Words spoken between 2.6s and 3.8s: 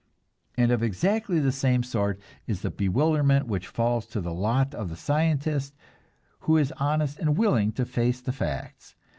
the bewilderment which